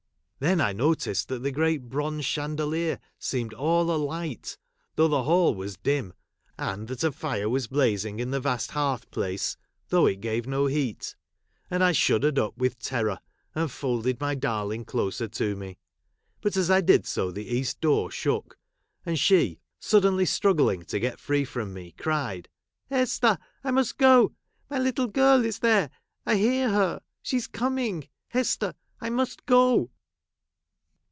Then 0.41 0.59
I 0.59 0.71
il 0.71 0.77
noticed 0.77 1.27
that 1.27 1.43
the 1.43 1.51
great 1.51 1.83
bronze 1.87 2.25
chandelier 2.25 2.99
seemed 3.19 3.51
j 3.51 3.57
all 3.57 3.91
alight, 3.91 4.57
though 4.95 5.07
the 5.07 5.21
hall 5.21 5.53
was 5.53 5.77
dim, 5.77 6.13
and 6.57 6.87
that 6.87 7.03
a 7.03 7.11
fire 7.11 7.47
was 7.47 7.67
blazing 7.67 8.19
in 8.19 8.31
the 8.31 8.39
vast 8.39 8.71
hearth 8.71 9.11
place, 9.11 9.53
j 9.53 9.59
though 9.89 10.07
it 10.07 10.19
gave 10.19 10.47
no 10.47 10.65
heat; 10.65 11.15
and 11.69 11.83
I 11.83 11.91
shuddered 11.91 12.39
up 12.39 12.57
with 12.57 12.79
terror, 12.79 13.19
and 13.53 13.69
folded 13.69 14.19
my 14.19 14.33
darling 14.33 14.83
closer 14.83 15.27
to 15.27 15.51
i 15.51 15.53
me. 15.53 15.77
But 16.41 16.57
as 16.57 16.71
I 16.71 16.81
did 16.81 17.05
so, 17.05 17.29
the 17.29 17.45
east 17.47 17.79
door 17.79 18.09
shook, 18.09 18.57
and 19.05 19.11
1 19.13 19.17
she, 19.17 19.59
suddenly 19.79 20.25
struggling 20.25 20.81
to 20.85 20.99
get 20.99 21.19
free 21.19 21.45
from 21.45 21.71
me, 21.71 21.91
cried," 21.91 22.49
Hester! 22.89 23.37
I 23.63 23.69
must 23.69 23.99
go! 23.99 24.33
My 24.71 24.79
little 24.79 25.05
girl 25.05 25.45
is 25.45 25.59
1 25.61 25.69
there; 25.69 25.89
I 26.25 26.35
hear 26.37 26.69
her; 26.71 27.01
she 27.21 27.37
is 27.37 27.45
coming! 27.45 28.07
Hester, 28.29 28.73
I 28.99 29.11
must 29.11 29.45
go 29.45 29.91